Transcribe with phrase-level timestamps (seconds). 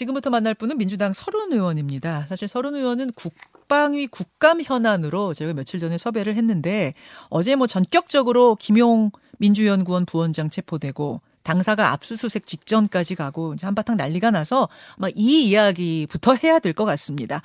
[0.00, 2.24] 지금부터 만날 분은 민주당 서른 의원입니다.
[2.26, 6.94] 사실 서른 의원은 국방위 국감 현안으로 저희가 며칠 전에 섭외를 했는데
[7.28, 14.70] 어제 뭐 전격적으로 김용 민주연구원 부원장 체포되고 당사가 압수수색 직전까지 가고 이제 한바탕 난리가 나서
[14.96, 17.42] 아마 이 이야기부터 해야 될 것 같습니다.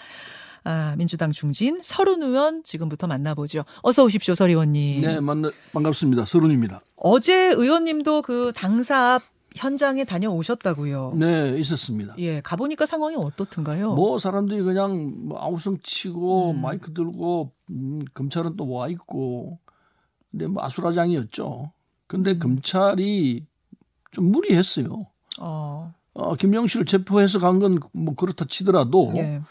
[0.63, 3.65] 아, 민주당 중진 서른 의원 지금부터 만나보죠.
[3.81, 5.01] 어서 오십시오, 서 의원님.
[5.01, 6.25] 네, 만나 반갑습니다.
[6.25, 6.81] 서른입니다.
[6.95, 9.23] 어제 의원님도 그 당사 앞
[9.55, 11.13] 현장에 다녀오셨다고요.
[11.17, 12.15] 네, 있었습니다.
[12.17, 13.93] 예, 가보니까 상황이 어떻든가요?
[13.95, 16.61] 뭐 사람들이 그냥 뭐 아우성 치고 음.
[16.61, 19.59] 마이크 들고 음, 검찰은 또 와 있고
[20.31, 21.71] 근데 뭐 아수라장이었죠.
[22.07, 22.39] 근데 음.
[22.39, 23.45] 검찰이
[24.11, 25.07] 좀 무리했어요.
[25.39, 29.41] 어, 어, 김영 씨를 체포해서 간 건 뭐 그렇다 치더라도 예,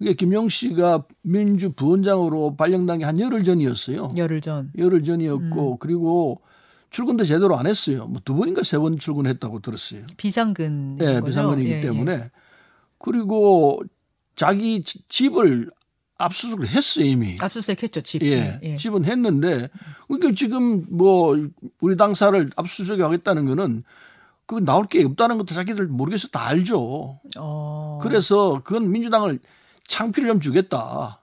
[0.00, 4.10] 이게 김영 씨가 민주 부원장으로 발령난 게 한 열흘 전이었어요.
[4.16, 4.70] 열흘 전.
[4.78, 5.04] 열흘 음.
[5.04, 6.40] 전이었고 그리고
[6.94, 8.06] 출근도 제대로 안 했어요.
[8.06, 10.02] 뭐 두 번인가 세 번 출근했다고 들었어요.
[10.16, 10.96] 비상근.
[10.96, 12.30] 네, 비상근이기 때문에
[12.98, 13.82] 그리고
[14.36, 15.70] 자기 지- 집을
[16.18, 17.36] 압수수색을 했어요 이미.
[17.40, 18.22] 압수수색했죠 집.
[18.22, 18.76] 예, 예.
[18.76, 19.68] 집은 했는데
[20.06, 21.36] 그러니까 지금 뭐
[21.80, 23.82] 우리 당사를 압수수색하겠다는 거는
[24.46, 27.20] 그 나올 게 없다는 것도 자기들 모르겠어 다 알죠.
[27.38, 27.98] 어.
[28.02, 29.40] 그래서 그건 민주당을
[29.88, 31.22] 창피를 좀 주겠다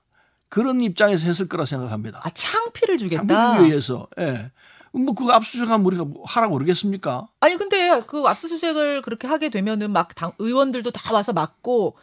[0.49, 2.19] 그런 입장에서 했을 거라 생각합니다.
[2.23, 3.25] 아 창피를 주겠다.
[3.25, 4.07] 창피를 위해서.
[4.19, 4.51] 예.
[4.93, 7.27] 뭐 그거 압수수색하면 우리가 뭐 하라고 그러겠습니까?
[7.39, 11.95] 아니 근데 그 압수수색을 그렇게 하게 되면은 막 당, 의원들도 다 와서 막고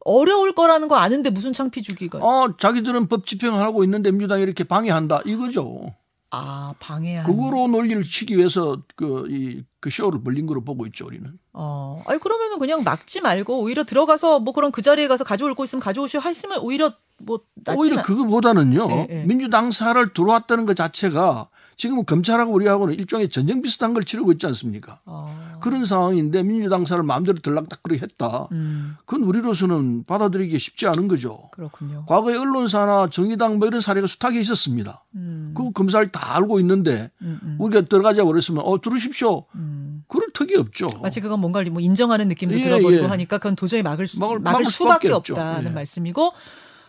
[0.00, 2.18] 어려울 거라는 거 아는데 무슨 창피 주기가?
[2.18, 5.94] 어, 자기들은 법 집행하고 있는데 민주당이 이렇게 방해한다 이거죠.
[6.30, 7.26] 아 방해한.
[7.26, 11.38] 그거로 논리를 치기 위해서 그, 이, 그 쇼를 벌린 거로 보고 있죠, 우리는.
[11.52, 15.62] 어, 아니 그러면은 그냥 막지 말고 오히려 들어가서 뭐 그런 그 자리에 가서 가져올 거
[15.62, 16.92] 있으면 가져오시오 했으면 오히려
[17.26, 17.40] 뭐
[17.76, 19.24] 오히려 그거보다는요, 예, 예.
[19.24, 25.00] 민주당 사를 들어왔다는 것 자체가 지금 검찰하고 우리하고는 일종의 전쟁 비슷한 걸 치르고 있지 않습니까?
[25.06, 25.58] 어.
[25.60, 28.46] 그런 상황인데 민주당 사를 마음대로 들락닥거리 했다.
[28.52, 31.48] 음, 그건 우리로서는 받아들이기 쉽지 않은 거죠.
[31.52, 32.04] 그렇군요.
[32.06, 35.02] 과거에 언론사나 정의당 뭐 이런 사례가 수탁에 있었습니다.
[35.16, 39.46] 음, 그거 검사를 다 알고 있는데 음, 음, 우리가 들어가자고 그랬으면 어 들으십시오.
[39.56, 40.04] 음.
[40.06, 40.86] 그럴 턱이 없죠.
[41.02, 43.06] 마치 그건 뭔가 뭐 인정하는 느낌도 예, 들어버리고 예.
[43.08, 45.32] 하니까 그건 도저히 막을 수, 막을- 막을, 수밖에, 수밖에.
[45.32, 45.74] 없다는 예.
[45.74, 46.32] 말씀이고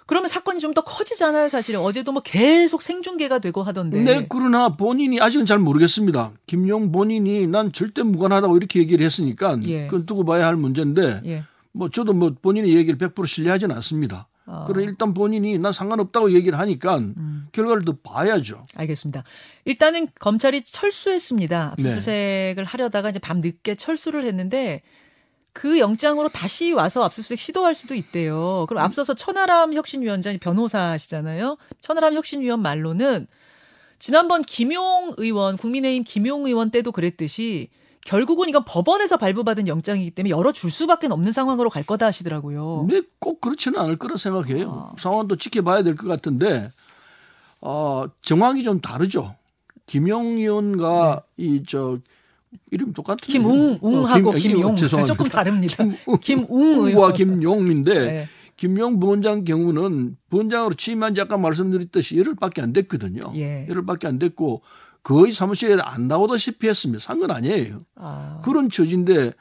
[0.05, 1.79] 그러면 사건이 좀 더 커지잖아요, 사실은.
[1.79, 4.01] 어제도 뭐 계속 생중계가 되고 하던데.
[4.01, 6.31] 네, 그러나 본인이 아직은 잘 모르겠습니다.
[6.47, 9.85] 김용 본인이 난 절대 무관하다고 이렇게 얘기를 했으니까 예.
[9.85, 11.43] 그건 두고 봐야 할 문제인데 예.
[11.71, 14.27] 뭐 저도 뭐 본인의 얘기를 100% 신뢰하지는 않습니다.
[14.47, 18.65] 어, 그러나 일단 본인이 난 상관없다고 얘기를 하니까 음, 결과를 더 봐야죠.
[18.75, 19.23] 알겠습니다.
[19.63, 21.75] 일단은 검찰이 철수했습니다.
[21.77, 21.83] 네.
[21.87, 24.81] 압수수색을 하려다가 이제 밤 늦게 철수를 했는데
[25.55, 28.63] 그 영장으로 다시 와서 압수수색 시도할 수도 있대요.
[28.63, 28.67] 음.
[28.67, 31.55] 그럼 앞서서 천하람 혁신위원장이 변호사시잖아요.
[31.79, 33.25] 천하람 혁신위원 말로는
[33.97, 37.69] 지난번 김용 의원, 국민의힘 김용 의원 때도 그랬듯이
[38.03, 42.85] 결국은 이건 법원에서 발부받은 영장이기 때문에 열어줄 수밖에 없는 상황으로 갈 거다 하시더라고요.
[42.87, 44.91] 근데 꼭 그렇지는 않을 거라 생각해요.
[44.91, 44.99] 아.
[44.99, 46.69] 상황도 지켜봐야 될 것 같은데
[47.61, 49.35] 어, 정황이 좀 다르죠.
[49.87, 51.99] 김용 의원과 이저
[52.71, 53.33] 이름 똑같은 네.
[53.33, 54.75] 김웅, 웅하고 김용.
[54.75, 55.03] 죄송합니다.
[55.05, 55.75] 조금 다릅니다.
[55.77, 57.13] 김웅, 김웅 웅과 의원.
[57.13, 58.29] 김용인데 네.
[58.57, 63.19] 김용 부원장 경우는 부원장으로 취임한 지 아까 말씀드렸듯이 열흘밖에 안 됐거든요.
[63.35, 63.65] 예.
[63.67, 64.61] 열흘밖에 안 됐고
[65.03, 67.01] 거의 사무실에 안 나오다시피 했습니다.
[67.03, 67.83] 산 건 아니에요.
[67.95, 68.39] 아.
[68.43, 69.33] 그런 처지인데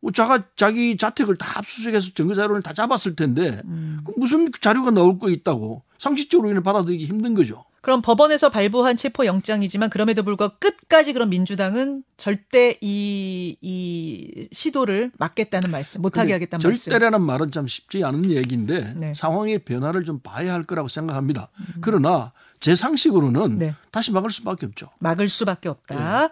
[0.00, 4.00] 뭐 자가 자기 자택을 다 압수수색해서 증거 자료를 다 잡았을 텐데 음.
[4.04, 7.64] 그 무슨 자료가 나올 거 있다고 상식적으로 우리는 받아들이기 힘든 거죠.
[7.80, 15.70] 그럼 법원에서 발부한 체포 영장이지만 그럼에도 불구하고 끝까지 그럼 민주당은 절대 이, 이 시도를 막겠다는
[15.70, 16.90] 말씀, 못하게 하겠다는 말씀.
[16.90, 19.14] 절대라는 말은 참 쉽지 않은 얘기인데 네.
[19.14, 21.48] 상황의 변화를 좀 봐야 할 거라고 생각합니다.
[21.80, 23.58] 그러나 제 상식으로는 음.
[23.58, 23.74] 네.
[23.92, 24.90] 다시 막을 수밖에 없죠.
[24.98, 26.24] 막을 수밖에 없다.
[26.24, 26.28] 예.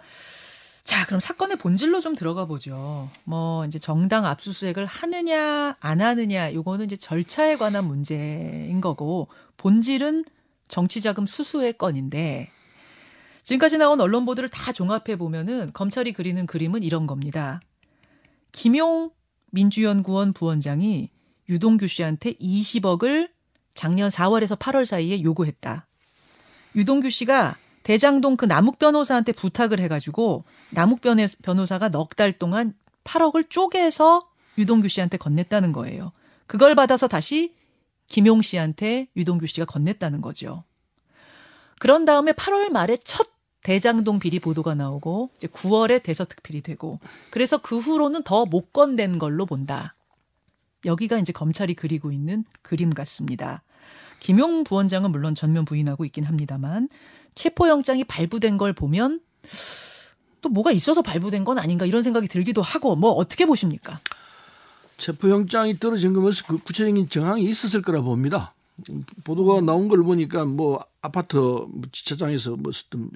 [0.83, 3.09] 자, 그럼 사건의 본질로 좀 들어가 보죠.
[3.25, 10.23] 뭐 이제 정당 압수수색을 하느냐 안 하느냐 요거는 이제 절차에 관한 문제인 거고 본질은
[10.67, 12.49] 정치자금 수수의 건인데
[13.43, 17.61] 지금까지 나온 언론 보도를 다 종합해 보면은 검찰이 그리는 그림은 이런 겁니다.
[18.51, 19.11] 김용
[19.51, 21.09] 민주연구원 부원장이
[21.49, 23.29] 유동규 씨한테 20억을
[23.73, 25.87] 작년 4월에서 8월 사이에 요구했다.
[26.75, 32.73] 유동규 씨가 대장동 그 남욱 변호사한테 부탁을 해가지고 남욱 변- 변호사가 넉 달 동안
[33.05, 34.27] 8억을 쪼개서
[34.57, 36.11] 유동규 씨한테 건넸다는 거예요.
[36.47, 37.53] 그걸 받아서 다시
[38.07, 40.63] 김용 씨한테 유동규 씨가 건넸다는 거죠.
[41.79, 43.27] 그런 다음에 8월 말에 첫
[43.63, 46.99] 대장동 비리 보도가 나오고 이제 9월에 대서특필이 되고
[47.31, 49.95] 그래서 그 후로는 더 못 건댄 걸로 본다.
[50.85, 53.63] 여기가 이제 검찰이 그리고 있는 그림 같습니다.
[54.19, 56.87] 김용 부원장은 물론 전면 부인하고 있긴 합니다만
[57.35, 59.19] 체포영장이 발부된 걸 보면
[60.41, 63.99] 또 뭐가 있어서 발부된 건 아닌가 이런 생각이 들기도 하고 뭐 어떻게 보십니까?
[64.97, 68.53] 체포영장이 떨어진 거면서 그 구체적인 정황이 있었을 거라 봅니다.
[69.23, 72.71] 보도가 나온 걸 보니까 뭐 아파트 뭐 주차장에서 뭐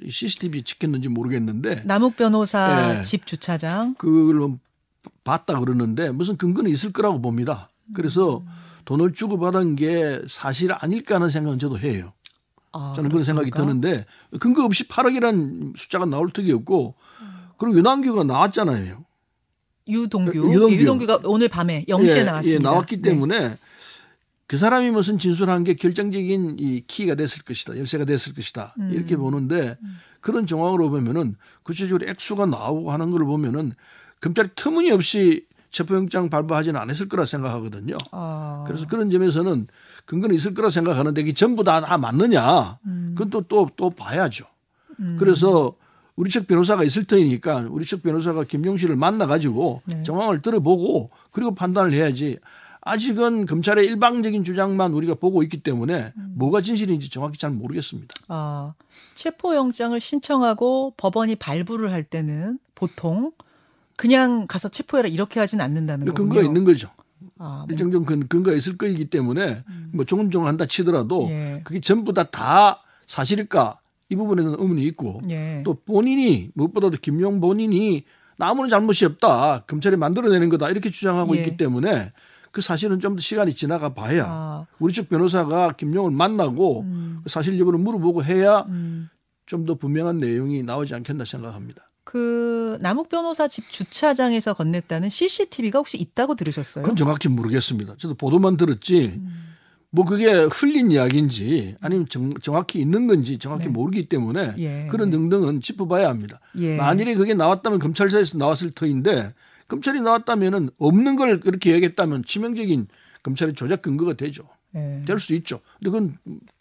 [0.09, 3.01] CCTV 찍혔는지 모르겠는데 남욱 변호사 예.
[3.03, 3.93] 집 주차장.
[3.95, 4.57] 그걸 뭐
[5.23, 7.69] 봤다 그러는데 무슨 근거는 있을 거라고 봅니다.
[7.93, 8.43] 그래서
[8.85, 12.13] 돈을 주고 받은 게 사실 아닐까 하는 생각은 저도 해요.
[12.71, 13.81] 아, 저는 그런 생각이 그렇습니까?
[13.81, 14.05] 드는데
[14.39, 16.95] 근거 없이 8억이라는 숫자가 나올 턱이 없고
[17.57, 19.03] 그리고 윤한규가 나왔잖아요.
[19.91, 20.37] 유동규.
[20.53, 20.71] 유동규.
[20.73, 22.59] 예, 유동규가 오늘 밤에 0시에 예, 나왔습니다.
[22.59, 23.09] 예, 나왔기 네.
[23.09, 23.57] 때문에
[24.47, 27.77] 그 사람이 무슨 진술한 게 결정적인 이 키가 됐을 것이다.
[27.77, 28.75] 열쇠가 됐을 것이다.
[28.79, 28.91] 음.
[28.93, 29.77] 이렇게 보는데
[30.19, 33.73] 그런 정황으로 보면은 구체적으로 액수가 나오고 하는 걸 보면은
[34.19, 37.95] 검찰이 터무니없이 체포영장 발부하지는 않았을 거라 생각하거든요.
[38.11, 39.67] 아, 그래서 그런 점에서는
[40.05, 42.77] 근거는 있을 거라 생각하는데 이게 전부 다, 다 맞느냐?
[43.15, 44.43] 그건 또 또 또 봐야죠.
[44.99, 45.15] 음.
[45.17, 45.73] 그래서
[46.15, 50.03] 우리 측 변호사가 있을 터이니까 우리 측 변호사가 김용 씨를 만나 가지고 네.
[50.03, 52.37] 정황을 들어보고 그리고 판단을 해야지.
[52.83, 56.33] 아직은 검찰의 일방적인 주장만 우리가 보고 있기 때문에 음.
[56.35, 58.07] 뭐가 진실인지 정확히 잘 모르겠습니다.
[58.27, 58.73] 아,
[59.13, 63.31] 체포영장을 신청하고 법원이 발부를 할 때는 보통
[63.97, 66.27] 그냥 가서 체포해라 이렇게 하진 않는다는 거군요.
[66.29, 66.89] 근거가 있는 거죠.
[67.37, 69.63] 아, 뭐, 일정적 근- 근거가 있을 거이기 때문에
[69.93, 71.61] 뭐 조금 조금 치더라도 예.
[71.63, 73.77] 그게 전부 다 다 사실일까
[74.11, 75.61] 이 부분에는 의문이 있고 예.
[75.63, 78.03] 또 본인이 무엇보다도 김용 본인이
[78.37, 81.39] 나 아무런 잘못이 없다 검찰이 만들어내는 거다 이렇게 주장하고 예.
[81.39, 82.11] 있기 때문에
[82.51, 87.29] 그 사실은 좀 더 시간이 지나가 봐야 아, 우리 측 변호사가 김용을 만나고 음, 그
[87.29, 89.09] 사실 여부를 물어보고 해야 음.
[89.45, 91.85] 좀더 분명한 내용이 나오지 않겠나 생각합니다.
[92.03, 96.83] 그 남욱 변호사 집 주차장에서 건넸다는 CCTV가 혹시 있다고 들으셨어요?
[96.83, 97.95] 그건 정확히 모르겠습니다.
[97.97, 99.50] 저도 보도만 들었지 음.
[99.93, 103.69] 뭐 그게 흘린 이야기인지 아니면 정, 정확히 있는 건지 정확히 네.
[103.69, 104.87] 모르기 때문에 예.
[104.89, 106.39] 그런 등등은 짚어봐야 합니다.
[106.57, 106.77] 예.
[106.77, 109.33] 만일에 그게 나왔다면 검찰사에서 나왔을 터인데
[109.67, 112.87] 검찰이 나왔다면은 없는 걸 그렇게 얘기했다면 치명적인
[113.23, 114.47] 검찰의 조작 근거가 되죠.
[114.75, 115.03] 예.
[115.05, 115.59] 될 수도 있죠.
[115.79, 116.17] 근데 그건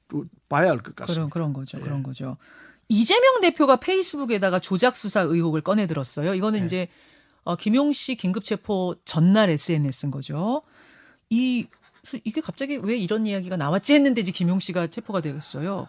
[0.08, 1.14] 또 봐야 할 것 같습니다.
[1.14, 1.78] 그런 그런 거죠.
[1.78, 1.82] 예.
[1.82, 2.36] 그런 거죠.
[2.88, 6.34] 이재명 대표가 페이스북에다가 조작 수사 의혹을 꺼내 들었어요.
[6.34, 6.66] 이거는 네.
[6.66, 6.88] 이제
[7.44, 10.62] 어, 김용 씨 긴급 체포 전날 SNS인 거죠.
[11.30, 11.68] 이
[12.24, 15.88] 이게 갑자기 왜 이런 이야기가 나왔지 했는데 이제 김용 씨가 체포가 되겠어요.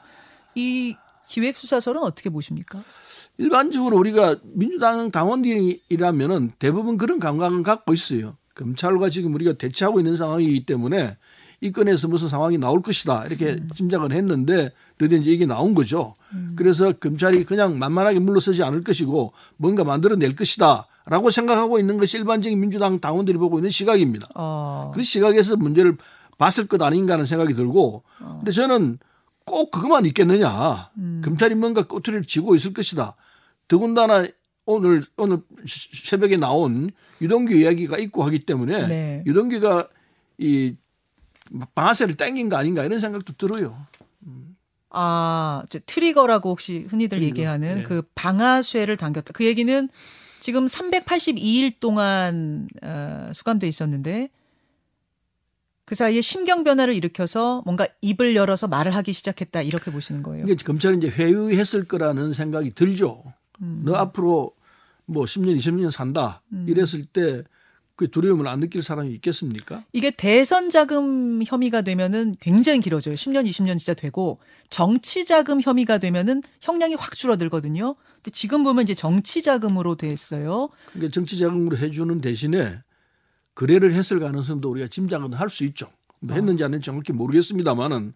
[0.55, 0.95] 이
[1.27, 2.83] 기획 수사설은 어떻게 보십니까?
[3.37, 8.37] 일반적으로 우리가 민주당 당원들이라면은 대부분 그런 감각은 갖고 있어요.
[8.55, 11.17] 검찰과 지금 우리가 대치하고 있는 상황이기 때문에
[11.61, 16.15] 이 건에서 무슨 상황이 나올 것이다 이렇게 짐작을 했는데 드디어 이제 이게 나온 거죠.
[16.55, 22.59] 그래서 검찰이 그냥 만만하게 물러서지 않을 것이고 뭔가 만들어낼 것이다 라고 생각하고 있는 것이 일반적인
[22.59, 24.27] 민주당 당원들이 보고 있는 시각입니다.
[24.35, 25.97] 어, 그 시각에서 문제를
[26.37, 28.97] 봤을 것 아닌가 하는 생각이 들고 근데 저는
[29.45, 30.89] 꼭 그것만 있겠느냐
[31.23, 33.15] 검찰이 뭔가 꼬투리를 쥐고 있을 것이다
[33.67, 34.25] 더군다나
[34.65, 39.23] 오늘 오늘 시- 새벽에 나온 유동규 이야기가 있고 하기 때문에 네.
[39.25, 39.87] 유동규가
[40.37, 40.75] 이
[41.75, 43.75] 방아쇠를 당긴 거 아닌가 이런 생각도 들어요.
[44.89, 47.83] 아, 이제 트리거라고 혹시 흔히들 트리거, 얘기하는 네.
[47.83, 49.31] 그 방아쇠를 당겼다.
[49.33, 49.89] 그 얘기는
[50.41, 54.29] 지금 382일 동안 어, 수감돼 있었는데
[55.85, 60.45] 그 사이에 심경 변화를 일으켜서 뭔가 입을 열어서 말을 하기 시작했다 이렇게 보시는 거예요.
[60.45, 63.23] 이게 검찰이 이제 회유했을 거라는 생각이 들죠.
[63.61, 63.83] 음.
[63.85, 64.55] 너 앞으로
[65.05, 67.43] 뭐 10년, 20년 산다 이랬을 때
[68.01, 69.83] 그 두려움을 안 느낄 사람이 있겠습니까?
[69.93, 73.13] 이게 대선 자금 혐의가 되면은 굉장히 길어져요.
[73.13, 74.39] 10년, 20년 진짜 되고
[74.71, 77.93] 정치 자금 혐의가 되면은 형량이 확 줄어들거든요.
[78.15, 80.69] 근데 지금 보면 이제 정치 자금으로 돼 있어요.
[80.93, 82.79] 그러니까 정치 자금으로 해주는 대신에
[83.53, 85.87] 거래를 했을 가능성도 우리가 짐작은 할 수 있죠.
[86.21, 88.13] 뭐 했는지 안 했는지 정확히 모르겠습니다만은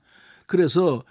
[0.47, 1.03] 그래서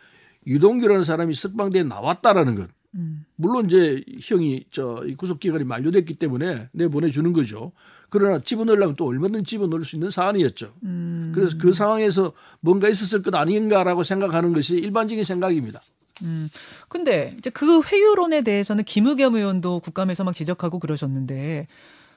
[0.49, 2.71] 유동규라는 사람이 석방대에 나왔다라는 것.
[2.97, 3.25] 음.
[3.37, 7.71] 물론 이제 형이 저이 구속 기간이 만료됐기 때문에 내 보내 주는 거죠.
[8.09, 10.73] 그러나 집어넣으려면 또 얼마든지 집어넣을 수 있는 사안이었죠.
[10.85, 11.33] 음.
[11.35, 15.81] 그래서 그 상황에서 뭔가 있었을 것 아닌가라고 생각하는 것이 일반적인 생각입니다.
[16.23, 16.49] 음.
[16.89, 21.67] 근데 이제 그 회유론에 대해서는 김의겸 의원도 국감에서 막 지적하고 그러셨는데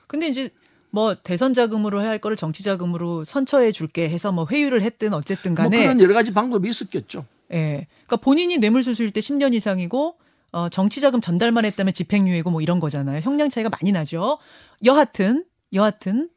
[0.06, 0.50] 근데 이제
[0.90, 5.54] 뭐 대선 자금으로 해야 할 거를 정치 자금으로 선처해 줄게 해서 뭐 회유를 했든 어쨌든
[5.54, 7.26] 뭐 간에 그런 여러 가지 방법이 있었겠죠.
[7.54, 7.88] 예.
[8.06, 10.18] 그러니까 본인이 뇌물수수일 때 10년 이상이고
[10.54, 13.20] 어 정치 자금 전달만 했다면 집행유예고 뭐 이런 거잖아요.
[13.22, 14.38] 형량 차이가 많이 나죠.
[14.86, 16.30] 여하튼 여하튼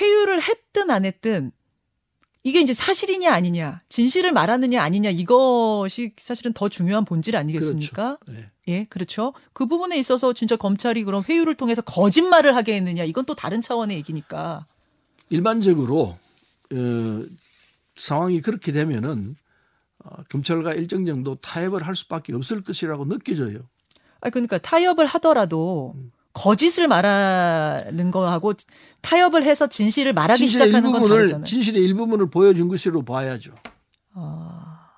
[0.00, 1.52] 회유를 했든 안 했든
[2.46, 8.18] 이게 이제 사실이냐 아니냐, 진실을 말하느냐 아니냐 이것이 사실은 더 중요한 본질 아니겠습니까?
[8.28, 8.50] 네.
[8.68, 9.32] 예, 그렇죠.
[9.52, 13.96] 그 부분에 있어서 진짜 검찰이 그런 회유를 통해서 거짓말을 하게 했느냐 이건 또 다른 차원의
[13.96, 14.64] 얘기니까.
[15.28, 16.18] 일반적으로
[16.72, 17.22] 어,
[17.96, 19.34] 상황이 그렇게 되면은
[20.04, 23.58] 어, 검찰과 일정 정도 타협을 할 수밖에 없을 것이라고 느껴져요.
[24.20, 25.96] 아 그러니까 타협을 하더라도
[26.36, 28.52] 거짓을 말하는 거하고
[29.00, 31.46] 타협을 해서 진실을 말하기 진실의 시작하는 건 일부분을 다르잖아요.
[31.46, 33.54] 진실의 일부분을 보여준 것으로 봐야죠.
[34.12, 34.90] 아,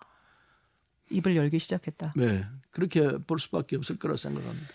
[1.11, 2.12] 입을 열기 시작했다.
[2.16, 4.66] 네, 그렇게 볼 수밖에 없을 거라 생각합니다.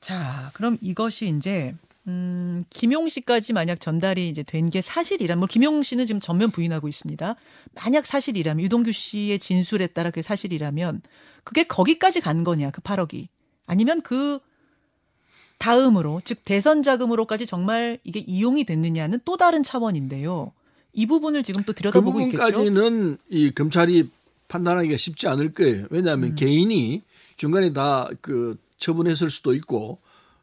[0.00, 1.74] 자, 그럼 이것이 이제
[2.06, 6.86] 음, 김용 씨까지 만약 전달이 이제 된 게 사실이라면, 뭐 김용 씨는 지금 전면 부인하고
[6.86, 7.34] 있습니다.
[7.82, 11.00] 만약 사실이라면 유동규 씨의 진술에 따라 그게 사실이라면
[11.44, 13.26] 그게 거기까지 간 거냐 그 8억이
[13.66, 14.38] 아니면 그
[15.58, 20.52] 다음으로 즉 대선 자금으로까지 정말 이게 이용이 됐느냐는 또 다른 차원인데요.
[20.92, 22.42] 이 부분을 지금 또그 들여다보고 있겠죠.
[22.44, 24.10] 부분까지는 이 검찰이
[24.48, 25.86] 판단하기가 쉽지 않을 거예요.
[25.90, 26.34] 왜냐하면 음.
[26.36, 27.02] 개인이
[27.36, 29.98] 중간에 다 그 처분했을 수도 있고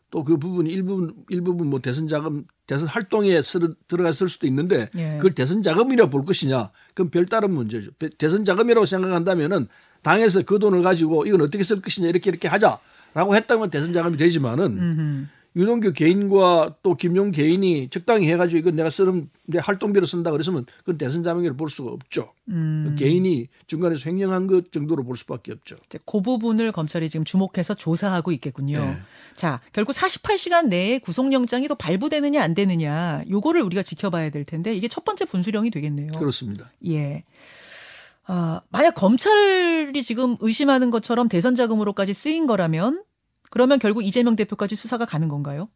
[0.09, 5.15] 또 그 부분이 일부분 일부분 뭐 대선 자금 대선 활동에 쓰러, 들어갔을 수도 있는데 예.
[5.17, 7.91] 그걸 대선 자금이라 볼 것이냐 그건 별다른 문제죠.
[7.97, 9.67] 배- 대선 자금이라고 생각한다면은
[10.03, 12.79] 당에서 그 돈을 가지고 이건 어떻게 쓸 것이냐 이렇게 이렇게 하자
[13.13, 15.27] 라고 했다면 대선 자금이 되지만은 음흠.
[15.55, 20.97] 유동규 개인과 또 김용 개인이 적당히 해가지고 이건 내가 쓰는 내 활동비로 쓴다 그랬으면 그건
[20.97, 22.31] 대선 자금이라 볼 수가 없죠.
[22.49, 22.95] 음.
[22.97, 25.75] 개인이 중간에서 횡령한 것 정도로 볼 수밖에 없죠.
[25.85, 28.79] 이제 그 부분을 검찰이 지금 주목해서 조사하고 있겠군요.
[28.79, 28.97] 네.
[29.35, 34.87] 자, 결국 48시간 내에 구속영장이 또 발부되느냐 안 되느냐 요거를 우리가 지켜봐야 될 텐데 이게
[34.87, 36.13] 첫 번째 분수령이 되겠네요.
[36.13, 36.71] 그렇습니다.
[36.87, 37.23] 예.
[38.25, 43.03] 아, 만약 검찰이 지금 의심하는 것처럼 대선 자금으로까지 쓰인 거라면
[43.49, 45.69] 그러면 결국 이재명 대표까지 수사가 가는 건가요?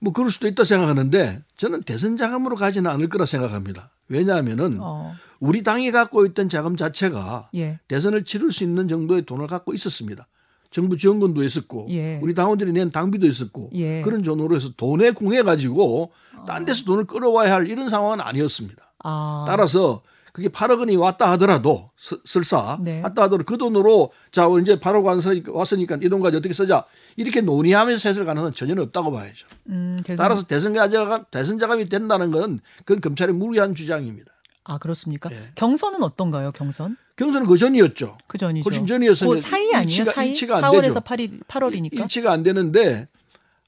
[0.00, 3.90] 뭐 그럴 수도 있다 생각하는데 저는 대선 자금으로 가지는 않을 거라 생각합니다.
[4.08, 7.78] 왜냐하면은 어, 우리 당이 갖고 있던 자금 자체가 예.
[7.88, 10.26] 대선을 치를 수 있는 정도의 돈을 갖고 있었습니다.
[10.70, 12.18] 정부 지원금도 있었고 예.
[12.20, 14.02] 우리 당원들이 낸 당비도 있었고 예.
[14.02, 16.10] 그런 전후로 해서 돈에 궁해 가지고
[16.46, 18.92] 딴 데서 돈을 끌어와야 할 이런 상황은 아니었습니다.
[19.04, 19.44] 아.
[19.46, 20.02] 따라서
[20.34, 23.00] 그게 8억 원이 왔다 하더라도 스- 설사 네.
[23.02, 28.08] 왔다 하더라도 그 돈으로 자 이제 8억 왔으니까, 왔으니까 이돈 가지고 어떻게 쓰자 이렇게 논의하면서
[28.08, 29.46] 했을 가능성은 전혀 없다고 봐야죠.
[29.68, 34.32] 음, 대선- 따라서 대선 자금 대선 자금이 된다는 건 그건 검찰의 무리한 주장입니다.
[34.64, 35.30] 아, 그렇습니까?
[35.30, 35.50] 예.
[35.54, 36.96] 경선은 어떤가요, 경선?
[37.14, 38.18] 경선은 그 전이었죠.
[38.26, 38.68] 그 전이죠.
[38.68, 40.02] 훨씬 전이어서 그 사이 아니에요?
[40.04, 40.28] 일치가- 사이?
[40.30, 41.00] 일치가 안 4월에서 되죠.
[41.00, 41.92] 8일, 8월이니까.
[42.00, 43.06] 일치가 안 되는데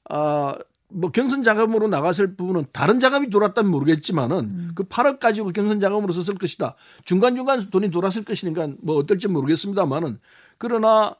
[0.09, 0.55] 아,
[0.89, 4.71] 뭐 경선 자금으로 나갔을 부분은 다른 자금이 돌았다면 모르겠지만은 음.
[4.73, 6.75] 그 8억 가지고 경선 자금으로 썼을 것이다.
[7.03, 10.17] 중간 중간 돈이 돌았을 것이니까 뭐 어떨지 모르겠습니다만은
[10.57, 11.15] 그러나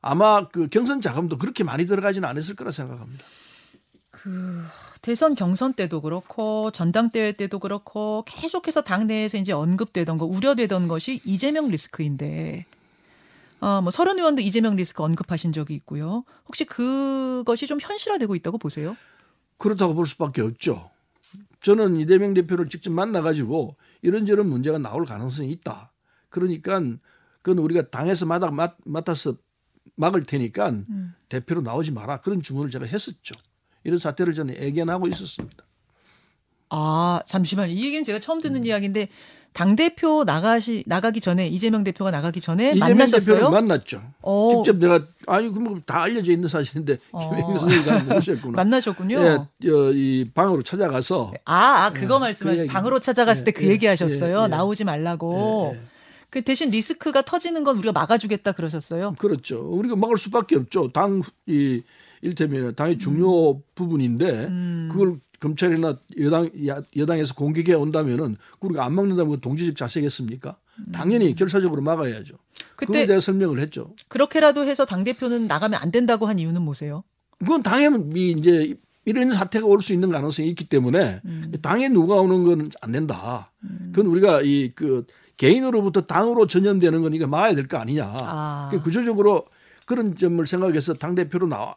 [0.00, 3.24] 아마 그 경선 자금도 그렇게 많이 들어가지는 않았을 거라 생각합니다.
[4.10, 4.62] 그
[5.02, 11.68] 대선 경선 때도 그렇고 전당대회 때도 그렇고 계속해서 당내에서 이제 언급되던 거 우려되던 것이 이재명
[11.68, 12.66] 리스크인데
[13.60, 16.24] 어 뭐 서른 의원도 이재명 리스크 언급하신 적이 있고요.
[16.46, 18.96] 혹시 그것이 좀 현실화되고 있다고 보세요?
[19.58, 20.90] 그렇다고 볼 수밖에 없죠.
[21.60, 25.92] 저는 이재명 대표를 직접 만나가지고 이런저런 문제가 나올 가능성이 있다.
[26.30, 26.80] 그러니까
[27.42, 29.36] 그건 우리가 당에서 맡아, 맡, 맡아서
[29.96, 31.14] 막을 테니까 음.
[31.28, 32.20] 대표로 나오지 마라.
[32.20, 33.34] 그런 주문을 제가 했었죠.
[33.84, 35.64] 이런 사태를 저는 예견하고 있었습니다.
[36.70, 39.08] 아 잠시만 이 얘기는 제가 처음 듣는 이야기인데
[39.52, 43.50] 당 대표 나가시 나가기 전에 이재명 대표가 나가기 전에 만나셨어요?
[43.50, 44.00] 만났죠.
[44.22, 47.30] 어, 직접 내가 아니 그뭐 다 알려져 있는 사실인데 어.
[47.34, 48.54] 김영민 선생님이 모르셨구나.
[48.56, 49.20] 만나셨군요.
[49.64, 52.72] 예, 어, 이 방으로 찾아가서 아, 아 그거 예, 말씀하시 그.
[52.72, 54.38] 방으로 찾아갔을 때그 예, 얘기하셨어요.
[54.38, 54.46] 예, 예.
[54.46, 55.72] 나오지 말라고.
[55.74, 55.82] 예, 예.
[56.30, 59.16] 그 대신 리스크가 터지는 건 우리가 막아주겠다 그러셨어요.
[59.18, 59.68] 그렇죠.
[59.68, 60.92] 우리가 막을 수밖에 없죠.
[60.92, 61.82] 당 이
[62.22, 64.88] 일테면 당의 중요 부분인데 음.
[64.92, 70.56] 그걸 검찰이나 여당 야- 여당에서 공격해 온다면은 우리가 안 막는다면 그건 동지적 자세겠습니까?
[70.92, 72.34] 당연히 결사적으로 막아야죠.
[72.76, 72.92] 그에 음.
[72.92, 73.94] 그때 대해 설명을 했죠.
[74.08, 77.02] 그렇게라도 해서 당 대표는 나가면 안 된다고 한 이유는 뭐세요?
[77.38, 81.52] 그건 당연히 이제 이런 사태가 올 수 있는 가능성이 있기 때문에 음.
[81.62, 83.50] 당에 누가 오는 건 안 된다.
[83.92, 85.06] 그건 우리가 이 그
[85.38, 88.14] 개인으로부터 당으로 전염되는 거니까 막아야 될 거 아니냐.
[88.20, 88.68] 아.
[88.70, 89.46] 그 구조적으로
[89.90, 91.74] 그런 점을 생각해서 당 대표로 나와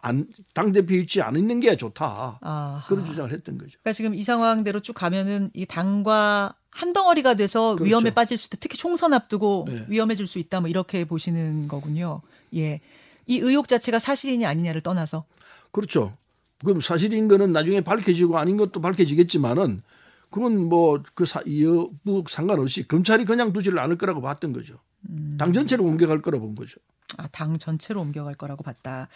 [0.53, 0.93] 당 대표
[1.23, 2.37] 안 있는 게 좋다.
[2.41, 2.85] 아.
[2.87, 3.71] 그런 주장을 했던 거죠.
[3.81, 7.85] 그러니까 지금 이 상황대로 쭉 가면은 이 당과 한 덩어리가 돼서 그렇죠.
[7.85, 8.57] 위험에 빠질 수 있다.
[8.59, 9.85] 특히 총선 앞두고 네.
[9.89, 10.59] 위험해질 수 있다.
[10.59, 12.21] 뭐 이렇게 보시는 거군요.
[12.55, 12.81] 예.
[13.25, 15.25] 이 의혹 자체가 사실이냐 아니냐를 떠나서
[15.71, 16.15] 그렇죠.
[16.63, 19.81] 그럼 사실인 거는 나중에 밝혀지고 아닌 것도 밝혀지겠지만은
[20.29, 21.25] 그건 뭐그
[21.63, 24.75] 여부 상관없이 검찰이 그냥 두지를 않을 거라고 봤던 거죠.
[25.09, 25.35] 음.
[25.39, 26.77] 당 전체를 공격할 거라 본 거죠.
[27.17, 29.07] 아, 당 전체로 옮겨갈 거라고 봤다.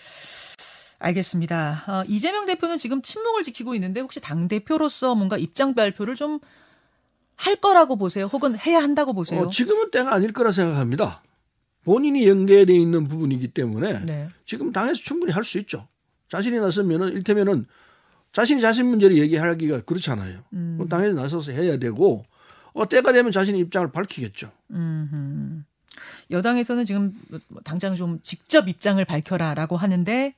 [1.00, 1.84] 알겠습니다.
[1.88, 6.40] 어, 이재명 대표는 지금 침묵을 지키고 있는데 혹시 당 대표로서 뭔가 입장 발표를 좀
[7.38, 8.26] 할 거라고 보세요?
[8.26, 9.42] 혹은 해야 한다고 보세요?
[9.42, 11.22] 어, 지금은 때가 아닐 거라 생각합니다.
[11.84, 14.28] 본인이 연계되어 있는 부분이기 때문에 네.
[14.46, 15.88] 지금 당에서 충분히 할 수 있죠.
[16.30, 17.66] 자신이 나서면은 일테면은
[18.34, 20.44] 자신이 자신 문제를 얘기하기가 그렇잖아요.
[20.54, 20.86] 음.
[20.90, 22.26] 당에서 나서서 해야 되고
[22.74, 24.52] 어, 때가 되면 자신의 입장을 밝히겠죠.
[24.72, 25.62] 음흠.
[26.32, 27.14] 여당에서는 지금
[27.48, 30.34] 뭐 당장 좀 직접 입장을 밝혀라라고 하는데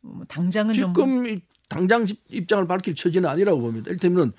[0.00, 3.90] 뭐 당장은 좀 지금 이- 당장 집- 입장을 밝힐 처지는 아니라고 봅니다.
[3.90, 4.32] 일테면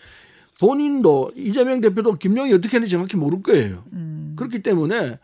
[0.59, 3.83] 본인도 이재명 대표도 김용이 어떻게 했는지 정확히 모를 거예요.
[3.93, 5.19] 음, 그렇기 때문에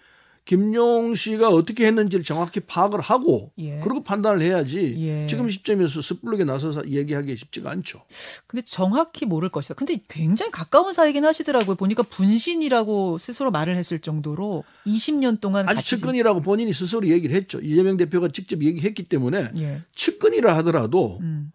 [0.45, 3.79] 김용 씨가 어떻게 했는지를 정확히 파악을 하고 예.
[3.83, 5.27] 그리고 판단을 해야지 예.
[5.27, 8.03] 지금 시점에서 섣부르게 나서서 얘기하기 쉽지가 않죠.
[8.47, 9.75] 근데 정확히 모를 것이다.
[9.75, 11.75] 근데 굉장히 가까운 사이긴 하시더라고요.
[11.75, 17.59] 보니까 분신이라고 스스로 말을 했을 정도로 20년 동안 아주 측근이라고 본인이 스스로 얘기를 했죠.
[17.61, 19.81] 이재명 대표가 직접 얘기했기 때문에 지- 예.
[19.95, 21.51] 측근이라 하더라도 음.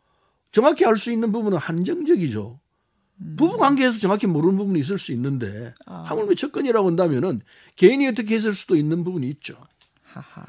[0.53, 2.61] 정확히 알 수 있는 부분은 한정적이죠.
[3.37, 6.05] 부부 관계에서 정확히 모르는 부분이 있을 수 있는데 아.
[6.07, 7.41] 하물며 측근이라고 한다면은
[7.77, 9.57] 개인이 어떻게 했을 수도 있는 부분이 있죠.
[10.05, 10.45] 하하.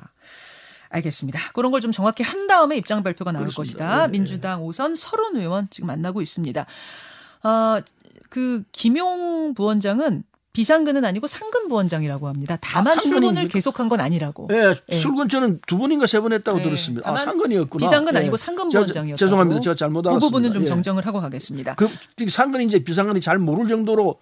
[0.90, 1.52] 알겠습니다.
[1.54, 3.78] 그런 걸 좀 정확히 한 다음에 입장 발표가 나올 그렇습니다.
[3.86, 3.98] 것이다.
[3.98, 4.12] 네, 네.
[4.12, 6.66] 민주당 오선 서른 의원 지금 만나고 있습니다.
[7.44, 7.82] 아,
[8.30, 10.24] 그 김용 부원장은
[10.58, 12.58] 비상근은 아니고 상근 부원장이라고 합니다.
[12.60, 13.48] 다만 아, 출근을?
[13.48, 14.48] 계속한 건 아니라고.
[14.52, 15.00] 예, 예.
[15.00, 16.64] 출근 저는 두 번인가 세 번 했다고 네.
[16.64, 17.08] 들었습니다.
[17.08, 17.86] 아, 상근이었구나.
[17.86, 18.20] 비상근 예.
[18.22, 19.18] 아니고 상근 제가 부원장이었다고.
[19.20, 19.62] 죄송합니다.
[19.62, 20.26] 제가 잘못 그 알았습니다.
[20.26, 20.66] 부분은 좀 예.
[20.66, 21.76] 정정을 하고 가겠습니다.
[21.76, 21.88] 그
[22.28, 24.18] 상근이 이제 비상근이 잘 모를 정도로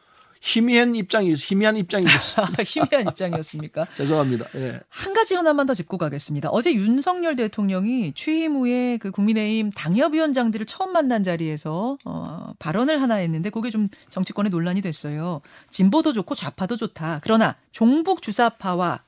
[0.46, 2.46] 희미한 입장이 희미한 입장이 됐어요.
[2.64, 3.88] 희미한 입장이었습니까?
[3.98, 4.46] 죄송합니다.
[4.56, 4.80] 예.
[4.90, 6.50] 한 가지 하나만 더 짚고 가겠습니다.
[6.52, 13.50] 어제 윤석열 대통령이 취임 후에 그 국민의힘 당협위원장들을 처음 만난 자리에서 어, 발언을 하나 했는데
[13.50, 15.42] 그게 좀 정치권에 논란이 됐어요.
[15.72, 17.22] 진보도 좋고 좌파도 좋다.
[17.24, 19.02] 그러나 종북 주사파와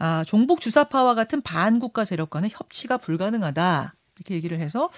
[0.00, 3.94] 아, 종북 주사파와 같은 반국가 세력과는 협치가 불가능하다.
[4.16, 4.90] 이렇게 얘기를 해서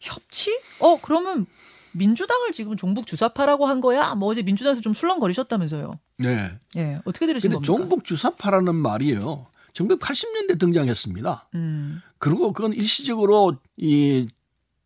[0.00, 0.58] 협치?
[0.80, 1.46] 어, 그러면
[1.92, 4.14] 민주당을 지금 종북 주사파라고 한 거야?
[4.14, 5.98] 뭐 어제 민주당에서 좀 술렁거리셨다면서요.
[6.18, 6.50] 네.
[6.76, 7.00] 예.
[7.04, 7.66] 어떻게 들으신 겁니까?
[7.66, 9.46] 종북 주사파라는 말이요.
[9.74, 11.48] 1980년대 등장했습니다.
[11.54, 12.02] 음.
[12.18, 14.28] 그리고 그건 일시적으로 이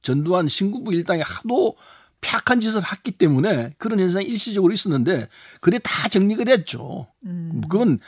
[0.02, 1.76] 전두환 신군부 일당이 하도
[2.20, 5.28] 폐악한 짓을 했기 때문에 그런 현상이 일시적으로 있었는데
[5.60, 7.06] 그게 다 정리가 됐죠.
[7.24, 7.62] 음.
[7.68, 7.98] 그건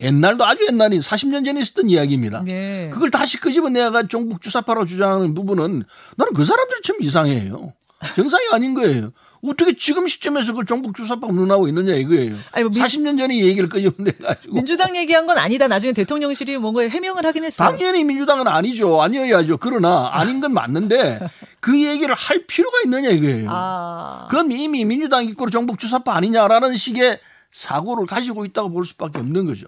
[0.00, 2.44] 옛날도 아주 옛날에 40년 전에 있었던 이야기입니다.
[2.50, 2.90] 예.
[2.92, 5.84] 그걸 다시 끄집어내가 종북 주사파로 주장하는 부분은
[6.16, 7.72] 나는 그 사람들이 참 이상해요.
[8.16, 9.12] 정상이 아닌 거예요.
[9.44, 12.36] 어떻게 지금 시점에서 그걸 종북 주사파가 논하고 있느냐 이거예요.
[12.52, 15.66] 아니, 뭐 민, 40년 전에 이 얘기를 끄집어내 가지고 민주당 얘기한 건 아니다.
[15.66, 17.70] 나중에 대통령실이 뭔가 해명을 하긴 했어요.
[17.70, 19.02] 당연히 민주당은 아니죠.
[19.02, 19.56] 아니어야죠.
[19.56, 21.20] 그러나 아닌 건 맞는데
[21.60, 23.48] 그 얘기를 할 필요가 있느냐 이거예요.
[23.50, 24.28] 아.
[24.30, 27.18] 그건 이미 민주당 이끌어 정북 주사파 아니냐라는 식의
[27.50, 29.66] 사고를 가지고 있다고 볼 수밖에 없는 거죠.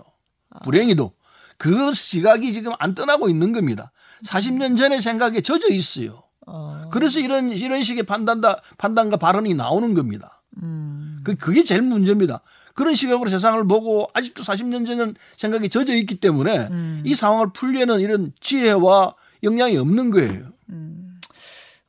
[0.62, 1.12] 불행히도
[1.58, 3.92] 그 시각이 지금 안 떠나고 있는 겁니다.
[4.26, 6.23] 40년 전의 생각에 젖어 있어요.
[6.46, 6.88] 어.
[6.90, 10.42] 그래서 이런 이런 식의 판단다 판단과 발언이 나오는 겁니다.
[10.62, 11.20] 음.
[11.24, 12.40] 그 그게 제일 문제입니다.
[12.74, 17.02] 그런 시각으로 세상을 보고 아직도 40년 전 생각이 젖어 있기 때문에 음.
[17.04, 20.48] 이 상황을 풀려는 이런 지혜와 역량이 없는 거예요.
[20.70, 21.03] 음.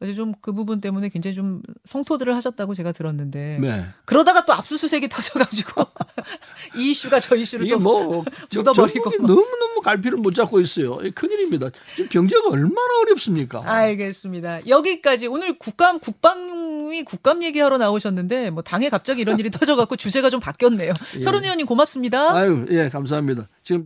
[0.05, 3.85] 어제 좀그 부분 때문에 굉장히 좀 성토들을 하셨다고 제가 들었는데 네.
[4.05, 5.83] 그러다가 또 압수수색이 터져가지고
[6.77, 9.09] 이 이슈가 저 이슈를 또 뭐 묻어버리고.
[9.25, 10.99] 너무 너무 갈피를 못 잡고 있어요.
[11.03, 11.69] 이 큰일입니다.
[11.95, 13.61] 지금 경제가 얼마나 어렵습니까?
[13.65, 14.67] 알겠습니다.
[14.67, 20.39] 여기까지 오늘 국감 국방위 국감 얘기하러 나오셨는데 뭐 당에 갑자기 이런 일이 터져갖고 주제가 좀
[20.39, 20.93] 바뀌었네요.
[21.15, 21.21] 예.
[21.21, 22.33] 서른 의원님 고맙습니다.
[22.35, 23.47] 아유, 예, 감사합니다.
[23.63, 23.85] 지금